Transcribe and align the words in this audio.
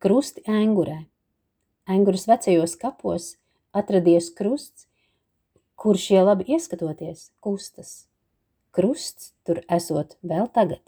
krusti 0.00 0.40
Engurē. 0.48 1.02
Enguras 1.84 2.22
vecajos 2.24 2.72
kapos 2.80 3.34
atradies 3.76 4.30
krusts, 4.32 4.86
kurš, 5.76 6.06
ja 6.14 6.22
labi 6.24 6.46
ieskatoties, 6.54 7.26
kustas. 7.44 8.06
Krusts 8.72 9.34
tur 9.44 9.60
esot 9.68 10.16
vēl 10.24 10.48
tagad. 10.56 10.80